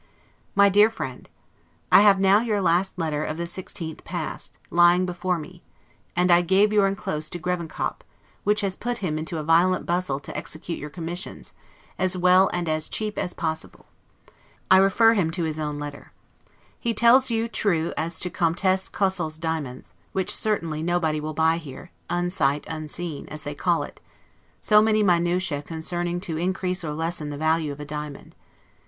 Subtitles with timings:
[0.55, 1.29] MY DEAR FRIEND:
[1.91, 5.61] I have now your last letter, of the 16th past, lying before me,
[6.15, 8.03] and I gave your inclosed to Grevenkop,
[8.43, 11.53] which has put him into a violent bustle to execute your commissions,
[11.99, 13.85] as well and as cheap as possible.
[14.71, 16.11] I refer him to his own letter.
[16.79, 21.91] He tells you true as to Comtesse Cosel's diamonds, which certainly nobody will buy here,
[22.09, 23.99] unsight unseen, as they call it;
[24.59, 28.35] so many minutiae concurring to increase or lessen the value of a diamond.